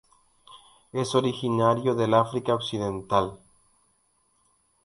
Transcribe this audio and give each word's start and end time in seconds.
Es 0.93 1.13
originario 1.13 1.93
del 1.93 2.15
África 2.15 2.55
occidental. 2.55 3.37